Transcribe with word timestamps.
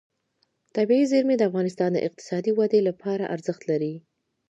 طبیعي 0.75 1.05
زیرمې 1.11 1.35
د 1.37 1.43
افغانستان 1.49 1.89
د 1.93 1.97
اقتصادي 2.07 2.51
ودې 2.53 2.81
لپاره 2.89 3.29
ارزښت 3.35 3.61
لري. 3.71 3.93